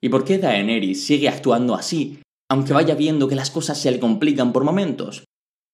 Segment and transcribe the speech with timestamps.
[0.00, 3.98] ¿Y por qué Daenerys sigue actuando así, aunque vaya viendo que las cosas se le
[3.98, 5.24] complican por momentos?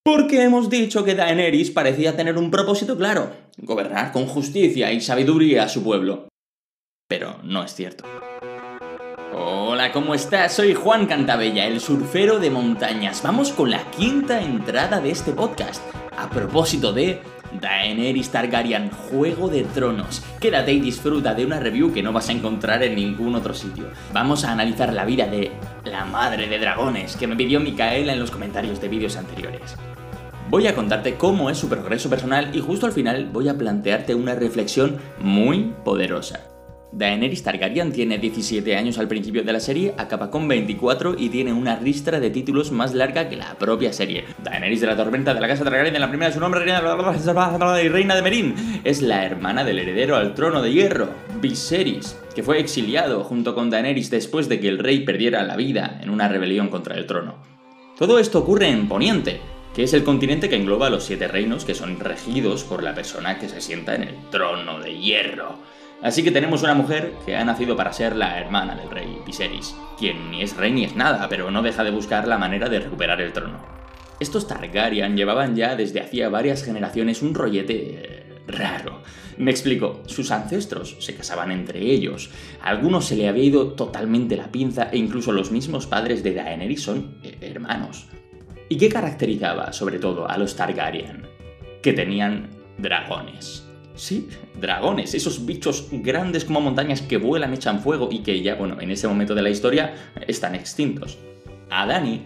[0.03, 5.65] Porque hemos dicho que Daenerys parecía tener un propósito claro, gobernar con justicia y sabiduría
[5.65, 6.29] a su pueblo.
[7.07, 8.05] Pero no es cierto.
[9.35, 10.55] Hola, ¿cómo estás?
[10.55, 13.23] Soy Juan Cantabella, el surfero de montañas.
[13.23, 15.83] Vamos con la quinta entrada de este podcast.
[16.17, 17.21] A propósito de
[17.61, 20.23] Daenerys Targaryen, Juego de Tronos.
[20.41, 23.87] Quédate y disfruta de una review que no vas a encontrar en ningún otro sitio.
[24.13, 25.53] Vamos a analizar la vida de
[25.85, 29.77] la madre de dragones que me pidió Micaela en los comentarios de vídeos anteriores.
[30.51, 34.15] Voy a contarte cómo es su progreso personal y justo al final voy a plantearte
[34.15, 36.54] una reflexión muy poderosa.
[36.97, 41.53] Daenerys Targaryen tiene 17 años al principio de la serie, acaba con 24 y tiene
[41.53, 44.25] una ristra de títulos más larga que la propia serie.
[44.45, 46.81] Daenerys de la Tormenta de la Casa Targaryen, de la primera de su nombre, reina
[46.81, 51.09] de, reina de Merín, es la hermana del heredero al trono de hierro,
[51.41, 55.99] Viserys, que fue exiliado junto con Daenerys después de que el rey perdiera la vida
[56.01, 57.39] en una rebelión contra el trono.
[57.99, 59.41] Todo esto ocurre en Poniente,
[59.75, 63.41] que es el continente que engloba los siete reinos que son regidos por la persona
[63.41, 65.59] que se sienta en el trono de hierro.
[66.05, 69.75] Así que tenemos una mujer que ha nacido para ser la hermana del rey Viserys,
[69.99, 72.79] quien ni es rey ni es nada, pero no deja de buscar la manera de
[72.79, 73.59] recuperar el trono.
[74.21, 79.01] Estos Targaryen llevaban ya desde hacía varias generaciones un rollete eh, raro.
[79.39, 82.29] Me explico, sus ancestros se casaban entre ellos,
[82.61, 86.35] a algunos se le había ido totalmente la pinza e incluso los mismos padres de
[86.35, 88.09] Daenerys son eh, hermanos.
[88.69, 91.23] ¿Y qué caracterizaba sobre todo a los Targaryen?
[91.81, 93.65] Que tenían dragones.
[93.97, 94.29] Sí,
[94.61, 98.91] dragones, esos bichos grandes como montañas que vuelan, echan fuego y que ya, bueno, en
[98.91, 99.95] ese momento de la historia
[100.27, 101.19] están extintos.
[101.71, 102.23] A Dani,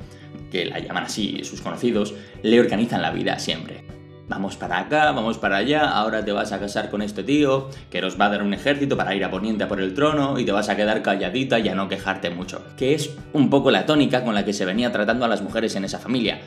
[0.50, 3.84] que la llaman así sus conocidos, le organizan la vida siempre.
[4.28, 8.02] Vamos para acá, vamos para allá, ahora te vas a casar con este tío, que
[8.02, 10.44] nos va a dar un ejército para ir a Poniente a por el trono y
[10.44, 12.62] te vas a quedar calladita y a no quejarte mucho.
[12.76, 15.76] Que es un poco la tónica con la que se venía tratando a las mujeres
[15.76, 16.40] en esa familia.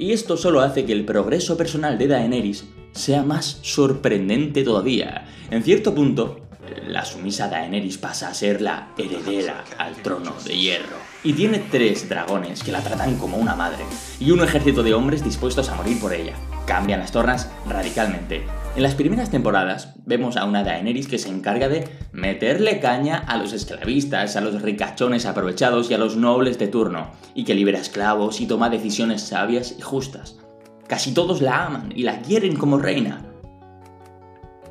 [0.00, 5.26] Y esto solo hace que el progreso personal de Daenerys sea más sorprendente todavía.
[5.50, 6.40] En cierto punto,
[6.86, 10.96] la sumisa Daenerys pasa a ser la heredera al trono de hierro.
[11.22, 13.84] Y tiene tres dragones que la tratan como una madre,
[14.18, 16.32] y un ejército de hombres dispuestos a morir por ella.
[16.66, 18.46] Cambian las tornas radicalmente.
[18.76, 23.36] En las primeras temporadas vemos a una Daenerys que se encarga de meterle caña a
[23.36, 27.80] los esclavistas, a los ricachones aprovechados y a los nobles de turno, y que libera
[27.80, 30.38] esclavos y toma decisiones sabias y justas.
[30.86, 33.24] Casi todos la aman y la quieren como reina.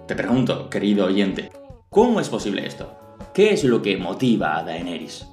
[0.08, 1.52] Te pregunto, querido oyente,
[1.90, 2.98] ¿cómo es posible esto?
[3.34, 5.28] ¿Qué es lo que motiva a Daenerys?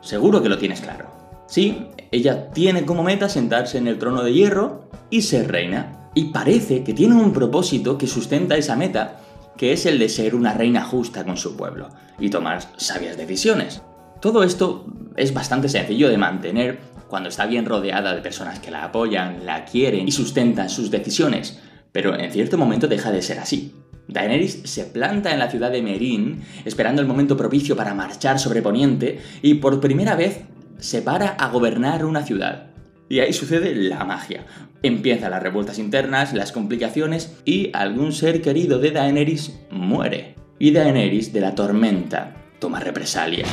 [0.00, 1.06] Seguro que lo tienes claro.
[1.46, 5.99] Sí, ella tiene como meta sentarse en el trono de hierro y ser reina.
[6.14, 9.20] Y parece que tiene un propósito que sustenta esa meta,
[9.56, 11.88] que es el de ser una reina justa con su pueblo
[12.18, 13.82] y tomar sabias decisiones.
[14.20, 18.84] Todo esto es bastante sencillo de mantener cuando está bien rodeada de personas que la
[18.84, 21.60] apoyan, la quieren y sustentan sus decisiones,
[21.92, 23.74] pero en cierto momento deja de ser así.
[24.08, 28.62] Daenerys se planta en la ciudad de Meereen, esperando el momento propicio para marchar sobre
[28.62, 30.42] Poniente, y por primera vez
[30.78, 32.69] se para a gobernar una ciudad.
[33.10, 34.46] Y ahí sucede la magia.
[34.84, 40.36] Empiezan las revueltas internas, las complicaciones y algún ser querido de Daenerys muere.
[40.60, 43.48] Y Daenerys de la tormenta toma represalias.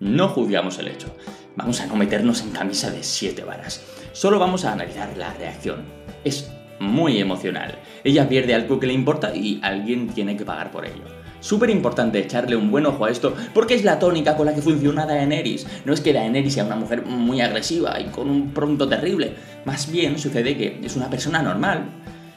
[0.00, 1.14] No juzgamos el hecho.
[1.54, 3.80] Vamos a no meternos en camisa de siete varas.
[4.10, 5.84] Solo vamos a analizar la reacción.
[6.24, 6.50] Es
[6.80, 7.78] muy emocional.
[8.02, 11.21] Ella pierde algo que le importa y alguien tiene que pagar por ello.
[11.42, 14.62] Súper importante echarle un buen ojo a esto porque es la tónica con la que
[14.62, 15.66] funciona Daenerys.
[15.84, 19.34] No es que Daenerys sea una mujer muy agresiva y con un pronto terrible.
[19.64, 21.82] Más bien sucede que es una persona normal.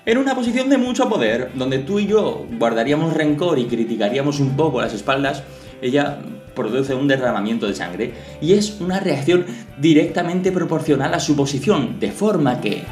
[0.07, 4.57] En una posición de mucho poder, donde tú y yo guardaríamos rencor y criticaríamos un
[4.57, 5.43] poco las espaldas,
[5.83, 6.17] ella
[6.55, 9.45] produce un derramamiento de sangre y es una reacción
[9.79, 12.83] directamente proporcional a su posición, de forma que...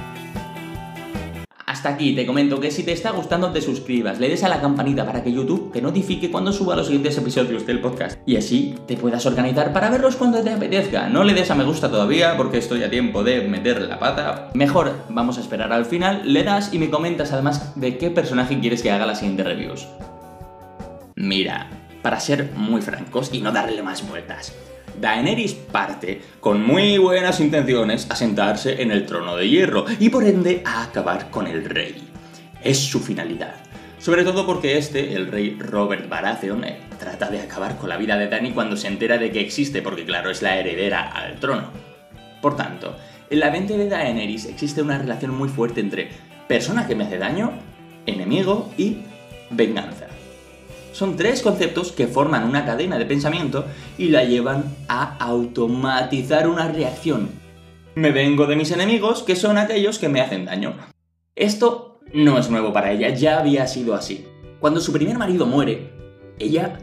[1.84, 4.62] Hasta aquí te comento que si te está gustando te suscribas, le des a la
[4.62, 8.74] campanita para que YouTube te notifique cuando suba los siguientes episodios del podcast y así
[8.88, 11.10] te puedas organizar para verlos cuando te apetezca.
[11.10, 14.50] No le des a me gusta todavía porque estoy a tiempo de meter la pata.
[14.54, 18.62] Mejor vamos a esperar al final, le das y me comentas además de qué personaje
[18.62, 19.86] quieres que haga las siguientes reviews.
[21.18, 21.70] Mira,
[22.02, 24.54] para ser muy francos y no darle más vueltas.
[25.00, 30.24] Daenerys parte con muy buenas intenciones a sentarse en el trono de hierro y por
[30.24, 32.10] ende a acabar con el rey.
[32.64, 33.56] Es su finalidad.
[34.00, 38.18] Sobre todo porque este, el rey Robert Baratheon, eh, trata de acabar con la vida
[38.18, 41.70] de Dany cuando se entera de que existe, porque claro, es la heredera al trono.
[42.42, 42.98] Por tanto,
[43.30, 46.10] en la mente de Daenerys existe una relación muy fuerte entre
[46.48, 47.54] persona que me hace daño,
[48.06, 49.04] enemigo y
[49.50, 50.08] venganza.
[50.94, 53.66] Son tres conceptos que forman una cadena de pensamiento
[53.98, 57.30] y la llevan a automatizar una reacción.
[57.96, 60.76] Me vengo de mis enemigos, que son aquellos que me hacen daño.
[61.36, 64.28] Esto no es nuevo para ella, ya había sido así.
[64.60, 65.92] Cuando su primer marido muere,
[66.38, 66.78] ella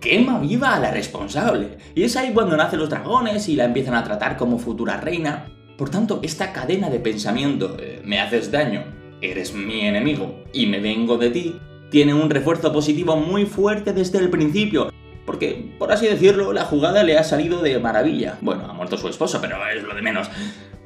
[0.00, 1.78] quema viva a la responsable.
[1.94, 5.52] Y es ahí cuando nacen los dragones y la empiezan a tratar como futura reina.
[5.78, 8.84] Por tanto, esta cadena de pensamiento, eh, me haces daño,
[9.20, 11.56] eres mi enemigo y me vengo de ti,
[11.90, 14.92] tiene un refuerzo positivo muy fuerte desde el principio.
[15.24, 18.38] Porque, por así decirlo, la jugada le ha salido de maravilla.
[18.40, 20.30] Bueno, ha muerto su esposo, pero es lo de menos.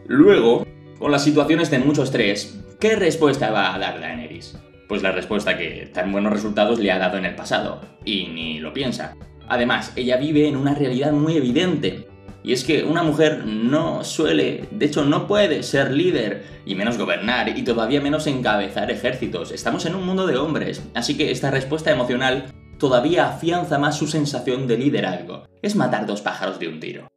[0.07, 0.67] Luego,
[0.99, 4.59] con las situaciones de mucho estrés, ¿qué respuesta va a dar Daenerys?
[4.89, 8.59] Pues la respuesta que tan buenos resultados le ha dado en el pasado, y ni
[8.59, 9.15] lo piensa.
[9.49, 12.09] Además, ella vive en una realidad muy evidente,
[12.43, 16.99] y es que una mujer no suele, de hecho no puede ser líder, y menos
[16.99, 19.53] gobernar, y todavía menos encabezar ejércitos.
[19.53, 22.47] Estamos en un mundo de hombres, así que esta respuesta emocional
[22.79, 25.45] todavía afianza más su sensación de liderazgo.
[25.63, 27.09] Es matar dos pájaros de un tiro.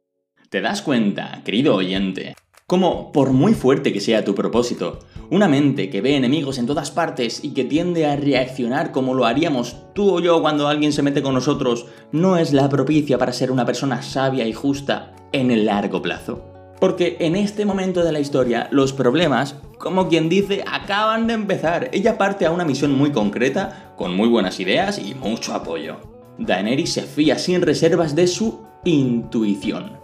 [0.50, 2.34] ¿Te das cuenta, querido oyente,
[2.66, 5.00] como, por muy fuerte que sea tu propósito,
[5.30, 9.26] una mente que ve enemigos en todas partes y que tiende a reaccionar como lo
[9.26, 13.32] haríamos tú o yo cuando alguien se mete con nosotros, no es la propicia para
[13.32, 16.42] ser una persona sabia y justa en el largo plazo?
[16.80, 21.90] Porque en este momento de la historia, los problemas, como quien dice, acaban de empezar.
[21.92, 25.96] Ella parte a una misión muy concreta, con muy buenas ideas y mucho apoyo.
[26.38, 29.98] Daenerys se fía sin reservas de su intuición.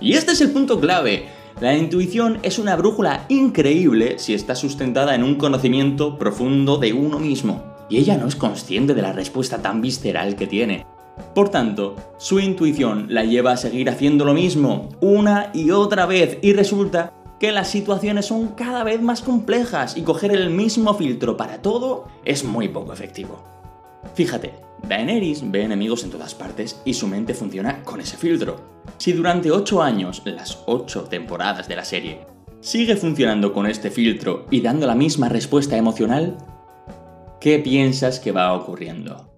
[0.00, 1.28] Y este es el punto clave.
[1.60, 7.20] La intuición es una brújula increíble si está sustentada en un conocimiento profundo de uno
[7.20, 10.84] mismo, y ella no es consciente de la respuesta tan visceral que tiene.
[11.32, 16.38] Por tanto, su intuición la lleva a seguir haciendo lo mismo una y otra vez
[16.42, 21.36] y resulta que las situaciones son cada vez más complejas y coger el mismo filtro
[21.36, 23.44] para todo es muy poco efectivo.
[24.14, 24.54] Fíjate,
[24.88, 28.82] Daenerys ve enemigos en todas partes y su mente funciona con ese filtro.
[28.98, 32.20] Si durante 8 años, las 8 temporadas de la serie,
[32.60, 36.36] sigue funcionando con este filtro y dando la misma respuesta emocional,
[37.40, 39.30] ¿qué piensas que va ocurriendo?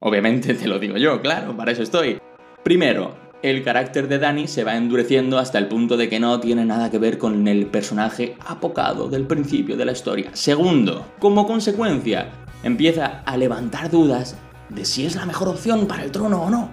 [0.00, 2.18] Obviamente te lo digo yo, claro, para eso estoy.
[2.62, 6.64] Primero, el carácter de Dani se va endureciendo hasta el punto de que no tiene
[6.64, 10.30] nada que ver con el personaje apocado del principio de la historia.
[10.32, 12.30] Segundo, como consecuencia,
[12.62, 14.36] empieza a levantar dudas
[14.68, 16.70] de si es la mejor opción para el trono o no.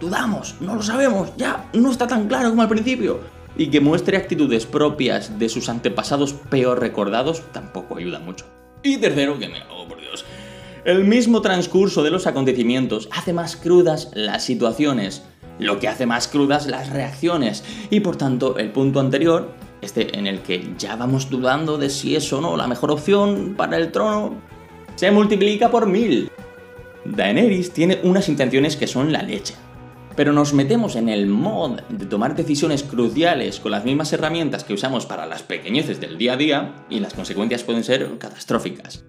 [0.00, 3.20] Dudamos, no lo sabemos, ya no está tan claro como al principio.
[3.56, 8.46] Y que muestre actitudes propias de sus antepasados peor recordados tampoco ayuda mucho.
[8.82, 9.62] Y tercero, que me...
[9.70, 10.24] Oh, por Dios.
[10.84, 15.24] El mismo transcurso de los acontecimientos hace más crudas las situaciones,
[15.58, 17.64] lo que hace más crudas las reacciones.
[17.90, 22.14] Y por tanto, el punto anterior, este en el que ya vamos dudando de si
[22.14, 24.36] es o no la mejor opción para el trono,
[24.94, 26.27] se multiplica por mil.
[27.16, 29.54] Daenerys tiene unas intenciones que son la leche.
[30.14, 34.74] Pero nos metemos en el mod de tomar decisiones cruciales con las mismas herramientas que
[34.74, 39.04] usamos para las pequeñeces del día a día y las consecuencias pueden ser catastróficas.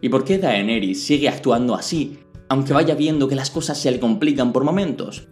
[0.00, 2.18] ¿Y por qué Daenerys sigue actuando así,
[2.48, 5.26] aunque vaya viendo que las cosas se le complican por momentos?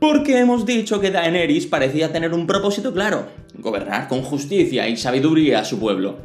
[0.00, 5.60] Porque hemos dicho que Daenerys parecía tener un propósito claro, gobernar con justicia y sabiduría
[5.60, 6.18] a su pueblo.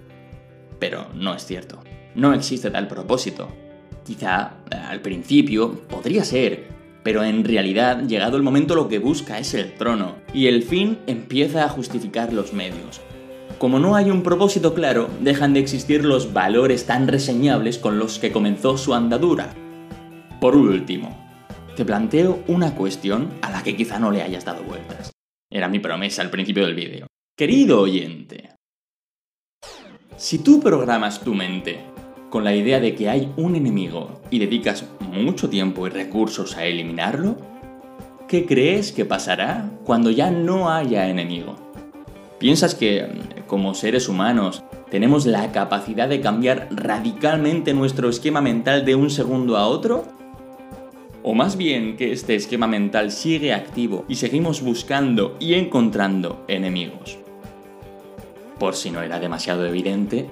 [0.79, 1.81] Pero no es cierto,
[2.15, 3.47] no existe tal propósito.
[4.05, 6.67] Quizá eh, al principio podría ser,
[7.03, 10.99] pero en realidad, llegado el momento, lo que busca es el trono, y el fin
[11.07, 13.01] empieza a justificar los medios.
[13.57, 18.19] Como no hay un propósito claro, dejan de existir los valores tan reseñables con los
[18.19, 19.53] que comenzó su andadura.
[20.41, 21.17] Por último,
[21.75, 25.11] te planteo una cuestión a la que quizá no le hayas dado vueltas.
[25.49, 27.07] Era mi promesa al principio del vídeo.
[27.37, 28.49] Querido oyente,
[30.17, 31.79] si tú programas tu mente
[32.33, 36.65] con la idea de que hay un enemigo y dedicas mucho tiempo y recursos a
[36.65, 37.37] eliminarlo,
[38.27, 41.55] ¿qué crees que pasará cuando ya no haya enemigo?
[42.39, 43.07] ¿Piensas que,
[43.45, 49.55] como seres humanos, tenemos la capacidad de cambiar radicalmente nuestro esquema mental de un segundo
[49.55, 50.03] a otro?
[51.21, 57.19] ¿O más bien que este esquema mental sigue activo y seguimos buscando y encontrando enemigos?
[58.57, 60.31] Por si no era demasiado evidente,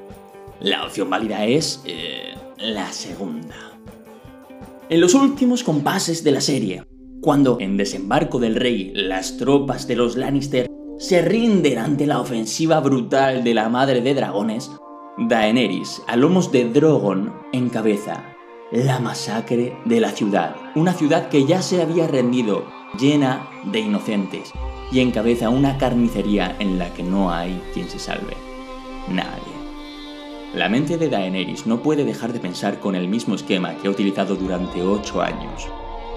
[0.62, 3.56] la opción válida es eh, la segunda.
[4.90, 6.84] En los últimos compases de la serie,
[7.22, 12.80] cuando en Desembarco del Rey las tropas de los Lannister se rinden ante la ofensiva
[12.80, 14.72] brutal de la Madre de Dragones,
[15.18, 18.24] Daenerys, a lomos de Drogon, encabeza
[18.72, 20.56] la masacre de la ciudad.
[20.76, 22.66] Una ciudad que ya se había rendido,
[23.00, 24.52] llena de inocentes,
[24.92, 28.36] y encabeza una carnicería en la que no hay quien se salve.
[29.10, 29.51] Nadie.
[30.54, 33.92] La mente de Daenerys no puede dejar de pensar con el mismo esquema que ha
[33.92, 35.70] utilizado durante 8 años.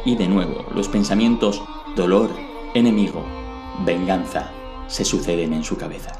[0.04, 1.62] Y de nuevo, los pensamientos
[1.94, 2.30] dolor,
[2.74, 3.24] enemigo,
[3.86, 4.50] venganza
[4.88, 6.18] se suceden en su cabeza.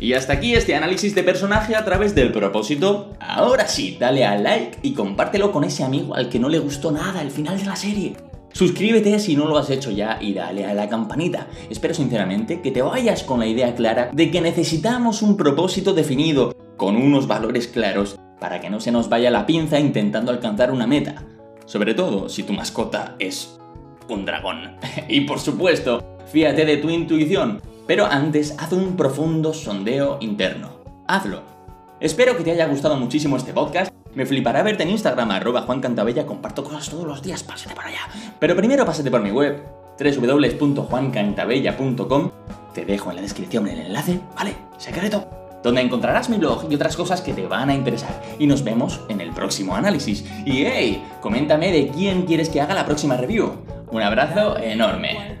[0.00, 3.12] Y hasta aquí este análisis de personaje a través del propósito.
[3.20, 6.90] Ahora sí, dale al like y compártelo con ese amigo al que no le gustó
[6.90, 8.16] nada el final de la serie.
[8.54, 11.48] Suscríbete si no lo has hecho ya y dale a la campanita.
[11.68, 16.54] Espero sinceramente que te vayas con la idea clara de que necesitamos un propósito definido,
[16.76, 20.86] con unos valores claros, para que no se nos vaya la pinza intentando alcanzar una
[20.86, 21.24] meta.
[21.66, 23.58] Sobre todo si tu mascota es
[24.08, 24.76] un dragón.
[25.08, 30.70] y por supuesto, fíjate de tu intuición, pero antes haz un profundo sondeo interno.
[31.08, 31.42] Hazlo.
[31.98, 33.92] Espero que te haya gustado muchísimo este podcast.
[34.14, 37.84] Me flipará verte en Instagram, arroba Juan Cantabella, comparto cosas todos los días, pásate por
[37.84, 38.02] allá.
[38.38, 39.64] Pero primero pásate por mi web,
[39.98, 42.30] www.juancantabella.com.
[42.72, 44.54] Te dejo en la descripción el enlace, ¿vale?
[44.78, 45.26] Secreto.
[45.62, 48.22] Donde encontrarás mi blog y otras cosas que te van a interesar.
[48.38, 50.24] Y nos vemos en el próximo análisis.
[50.44, 53.54] Y hey, coméntame de quién quieres que haga la próxima review.
[53.90, 55.33] Un abrazo enorme.